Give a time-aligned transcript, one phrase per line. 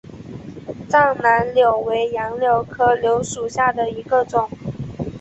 [0.89, 4.49] 藏南柳为杨柳科柳属下的一个种。